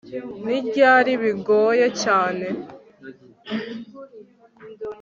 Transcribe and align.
Ni 0.45 0.57
ryari 0.67 1.11
bigoye 1.21 1.87
cyane 2.03 2.45